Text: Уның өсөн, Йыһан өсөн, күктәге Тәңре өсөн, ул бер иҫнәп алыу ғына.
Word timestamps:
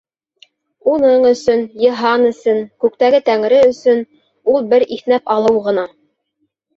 Уның 0.91 1.25
өсөн, 1.31 1.59
Йыһан 1.83 2.23
өсөн, 2.29 2.61
күктәге 2.85 3.19
Тәңре 3.27 3.59
өсөн, 3.65 4.01
ул 4.55 4.65
бер 4.73 4.87
иҫнәп 4.97 5.31
алыу 5.35 5.61
ғына. 5.69 5.85